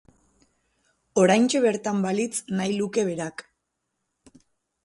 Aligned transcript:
Oraintxe 1.25 1.61
bertan 1.67 2.01
balitz 2.07 2.31
nahi 2.61 2.75
luke 2.81 3.07
berak. 3.11 3.45